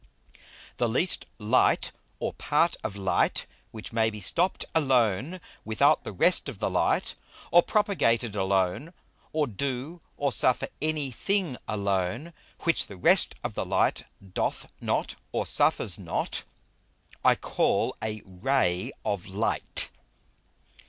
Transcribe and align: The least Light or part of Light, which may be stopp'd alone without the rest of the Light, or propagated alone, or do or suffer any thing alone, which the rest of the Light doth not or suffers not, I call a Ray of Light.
The 0.77 0.89
least 0.89 1.27
Light 1.37 1.91
or 2.17 2.33
part 2.33 2.75
of 2.83 2.95
Light, 2.95 3.45
which 3.69 3.93
may 3.93 4.09
be 4.09 4.19
stopp'd 4.19 4.65
alone 4.73 5.39
without 5.63 6.03
the 6.03 6.11
rest 6.11 6.49
of 6.49 6.57
the 6.57 6.71
Light, 6.71 7.13
or 7.51 7.61
propagated 7.61 8.35
alone, 8.35 8.93
or 9.31 9.45
do 9.45 10.01
or 10.17 10.31
suffer 10.31 10.69
any 10.81 11.11
thing 11.11 11.55
alone, 11.67 12.33
which 12.61 12.87
the 12.87 12.97
rest 12.97 13.35
of 13.43 13.53
the 13.53 13.63
Light 13.63 14.05
doth 14.33 14.65
not 14.81 15.17
or 15.31 15.45
suffers 15.45 15.99
not, 15.99 16.45
I 17.23 17.35
call 17.35 17.95
a 18.03 18.23
Ray 18.25 18.93
of 19.05 19.27
Light. 19.27 19.91